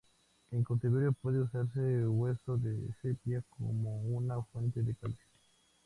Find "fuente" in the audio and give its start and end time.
4.45-4.81